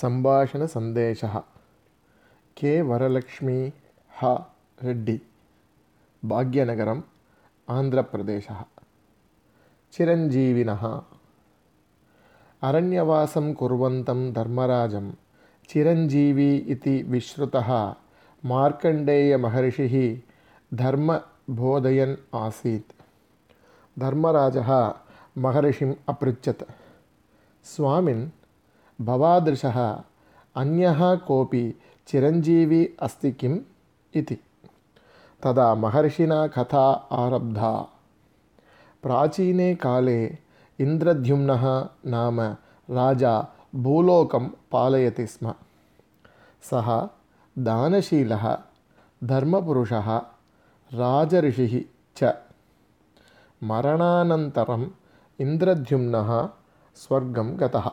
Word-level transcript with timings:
सम्भाषणसन्देशः 0.00 1.36
के 2.56 2.80
वरलक्ष्मी 2.88 3.60
ह 4.20 4.34
रेड्डि 4.84 5.20
भाग्यनगरम् 6.22 7.02
आन्ध्रप्रदेशः 7.76 8.62
चिरञ्जीविनः 9.94 10.84
अरण्यवासं 12.68 13.52
कुर्वन्तं 13.60 14.32
धर्मराजं 14.32 15.10
चिरञ्जीवी 15.70 16.50
इति 16.74 16.96
विश्रुतः 17.12 17.70
मार्कण्डेयमहर्षिः 18.52 19.94
धर्मबोधयन् 20.82 22.16
आसीत् 22.36 22.92
धर्मराजः 23.96 24.70
महर्षिम् 25.44 25.94
अपृच्छत् 26.08 26.62
स्वामिन् 27.74 28.28
भवादृशः 29.04 30.00
अन्यः 30.56 31.14
कोऽपि 31.14 31.80
चिरञ्जीवी 32.06 32.96
अस्ति 33.02 33.32
किम् 33.32 33.58
इति। 34.14 34.34
तदा 35.42 35.74
महर्षिणा 35.74 36.46
कथा 36.46 37.08
आरब्धा। 37.12 37.88
प्राचीने 39.02 39.74
काले 39.74 40.38
इन्द्रद्युम्नः 40.80 41.88
नाम 42.06 42.40
राजा 42.90 43.48
भूलोकं 43.74 44.48
पालयति 44.72 45.26
स्म। 45.26 45.54
सः 46.62 47.08
दानशीलः 47.58 48.58
धर्मपुरुषः 49.24 50.16
राजऋषिः 50.94 51.84
च। 52.16 52.34
मरणानन्तरम् 53.64 54.86
इन्द्रद्युम्नः 55.40 56.48
स्वर्गं 56.94 57.60
गतः 57.60 57.90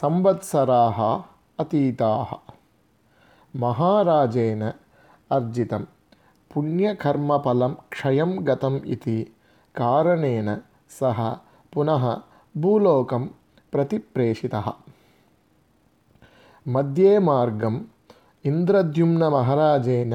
संवत्सराः 0.00 0.98
अतीताः। 1.60 2.34
महाराजेन 3.62 4.62
अर्जितं 5.36 5.84
पुण्यकर्मफलं 6.52 7.74
क्षयं 7.92 8.36
गतम् 8.48 8.78
इति 8.94 9.16
कारणेन 9.80 10.54
सः 10.98 11.20
पुनः 11.74 12.04
भूलोकं 12.62 13.26
प्रति 13.72 13.98
प्रेषितः 14.14 14.70
मध्ये 16.76 17.18
मार्गम् 17.30 17.80
इन्द्रद्युम्नमहाराजेन 18.50 20.14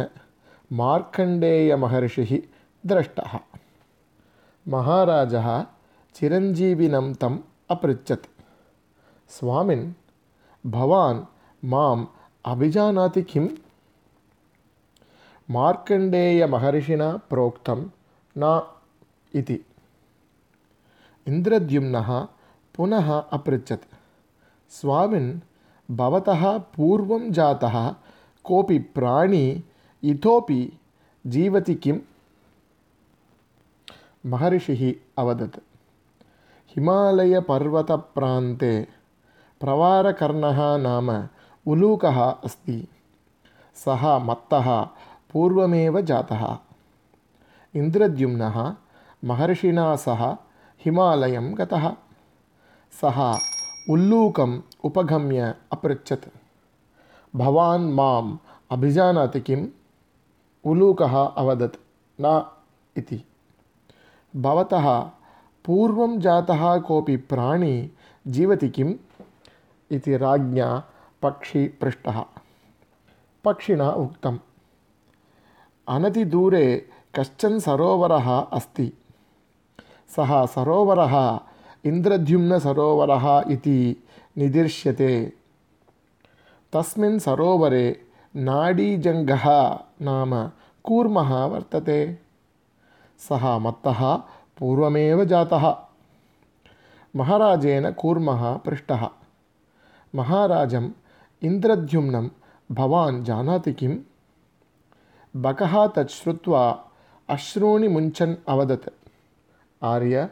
मार्कण्डेयमहर्षिः 0.81 2.31
दृष्टः 2.91 3.39
महाराजः 4.75 5.49
चिरञ्जीविनं 6.15 7.13
तम् 7.21 7.37
अपृच्छत् 7.75 8.32
स्वामिन् 9.33 9.93
भवान् 10.65 11.23
माम् 11.65 12.05
अभिजानाति 12.45 13.21
किम्? 13.21 13.49
मार्कण्डेयमहर्षिणा 15.49 17.17
प्रोक्तं 17.17 17.89
न 18.37 18.71
इति। 19.35 19.59
इन्द्रद्युम्नः 21.27 22.27
पुनः 22.75 23.13
अपृच्छत्। 23.13 23.81
स्वामिन् 24.69 25.39
भवतः 25.91 26.57
पूर्वं 26.57 27.31
जातः 27.31 27.95
कोऽपि 28.43 28.79
प्राणी 28.79 29.63
इतोपि 30.03 30.79
जीवति 31.27 31.75
किम्? 31.75 31.99
महर्षिः 34.25 34.93
अवदत्। 35.17 35.59
हिमालयपर्वतप्रान्ते 36.69 39.02
प्रवारकर्णः 39.63 40.77
नाम 40.77 41.27
उलूकः 41.67 42.21
अस्ति। 42.21 42.87
सः 43.75 44.19
मत्तः 44.19 44.81
पूर्वमेव 45.33 46.01
जातः। 46.01 46.57
इन्द्रद्युम्नः 47.75 48.75
महर्षिणा 49.25 49.95
सह 49.95 50.37
हिमालयं 50.85 51.57
गतः। 51.57 51.93
सः 53.01 53.37
उल्लूकम् 53.89 54.61
उपगम्य 54.83 55.55
अपृच्छत्। 55.71 56.29
भवान् 57.35 57.93
माम् 57.93 58.37
अभिजानाति 58.71 59.41
किम्? 59.41 59.67
उलूकः 60.65 61.25
अवदत् 61.25 61.81
न 62.21 62.45
इति। 62.97 63.25
भवतः 64.35 64.99
पूर्वं 65.65 66.19
जातः 66.19 66.77
कोऽपि 66.77 67.17
प्राणी 67.17 67.91
जीवति 68.27 68.69
किम् 68.69 68.93
इति 69.93 70.17
राज्ञा 70.17 70.83
पक्षी 71.21 71.67
पृष्टः 71.67 72.25
पक्षिणा 73.43 73.89
उक्तम्। 73.91 74.37
अनतिदूरे 75.87 76.89
कश्चन 77.15 77.59
सरोवरः 77.59 78.39
अस्ति। 78.39 78.93
सः 80.15 80.45
सरोवरः 80.45 81.39
इन्द्रद्युम्नसरोवरः 81.85 83.43
इति 83.47 84.03
निदिर्श्यते 84.37 85.33
तस्मिन् 86.73 87.19
सरोवरे 87.19 88.05
नाडीजङ्गः 88.35 89.45
नाम 90.01 90.51
कूर्मः 90.83 91.45
वर्तते। 91.45 92.19
सः 93.19 93.57
मत्तः 93.57 94.15
पूर्वमेव 94.57 95.25
जातः। 95.25 95.75
महाराजेन 97.15 97.91
कूर्मः 97.91 98.57
पृष्टः 98.57 99.09
महाराजम् 100.15 100.91
इन्द्रद्युम्नं 101.43 102.29
भवान् 102.71 103.25
जानाति 103.25 103.73
किम्? 103.73 103.97
बकः 105.35 105.87
तत् 105.87 106.11
श्रुत्वा 106.11 106.85
अश्रूणि 107.29 107.87
मुञ्चन् 107.87 108.35
अवदत्। 108.47 108.89
आर्य 109.83 110.29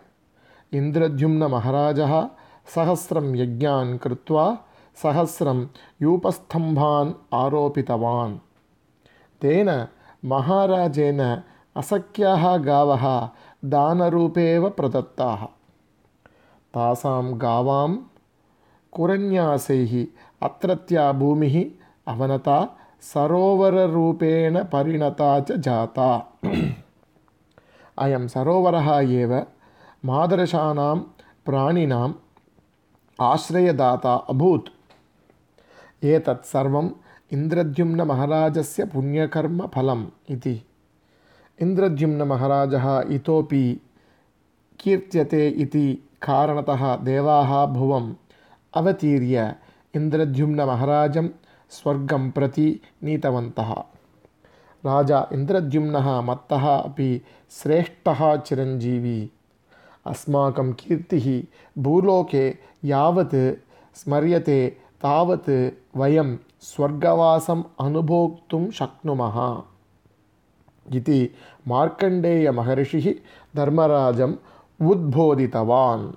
इन्द्रद्युम्नमहाराजः 0.73 2.29
सहस्रं 2.75 3.35
यज्ञान् 3.35 3.97
कृत्वा 3.97 4.57
सहस्रं 4.95 5.67
यूपस्तम्भान् 6.01 7.13
आरोपितवान्। 7.33 8.37
तेन 9.41 9.87
महाराजेन 10.25 11.41
असख्याः 11.75 12.57
गावः 12.57 13.29
दानरूपेव 13.65 14.69
प्रदत्ताः। 14.69 15.45
तासां 16.73 17.41
गावां 17.41 17.97
කුරඤ්ඤාසෙහි 18.93 20.01
අත්‍රත්‍යා 20.41 21.11
භූමිහි 21.13 21.63
අවනතා 22.07 22.63
සරෝවර 23.03 23.75
රූපේණ 23.87 24.57
පරිණතාච 24.67 25.47
ජාතා. 25.59 26.17
අයම් 27.97 28.25
සරෝවරහා 28.27 29.01
ඒව 29.13 29.33
මාදරශානම් 30.03 30.99
ප්‍රාණිනම් 31.45 32.11
ආශ්‍රයදාතා 33.19 34.17
අභූත්. 34.27 34.65
ඒතත් 36.03 36.43
සර්වම් 36.45 36.87
ඉන්ද්‍රද්‍යුම්න 37.31 38.01
මහරාජස්ය 38.03 38.85
පුණ්‍යකර්ම 38.87 39.57
ඵලම් 39.67 40.01
ඉති 40.29 40.55
ඉන්ද්‍රද්‍යුම්න 41.59 42.21
මහරාජහ 42.25 42.87
ඉතෝපි 43.09 43.63
කීර්ත්‍යතේ 44.79 45.47
ඉති 45.57 45.83
කාරණතහ 46.19 46.83
දේවාහ 47.05 47.51
භුවම් 47.69 48.07
अवतीर्य 48.73 49.55
इन्द्रद्युम्नमहाराजं 49.95 51.27
स्वर्गं 51.69 52.31
प्रति 52.31 52.81
नीतवन्तः। 53.03 53.71
राजा 54.85 55.27
इन्द्रद्युम्नः 55.33 56.21
मत्तः 56.21 56.67
अपि 56.67 57.21
श्रेष्ठः 57.51 58.35
चिरञ्जीवी 58.35 59.31
अस्माकं 60.05 60.73
कीर्तिः 60.73 61.27
भूलोके 61.81 62.57
यावत् 62.85 63.35
स्मर्यते 63.95 64.69
तावत् 65.01 65.49
वयं 65.97 66.37
स्वर्गवासम् 66.61 67.63
अनुभोक्तुं 67.79 68.69
शक्नुमः। 68.71 69.37
इति 70.95 71.29
मार्कण्डेयमहर्षिः 71.67 73.13
धर्मराजम् 73.55 74.35
उद्बोधितवान् 74.81 76.11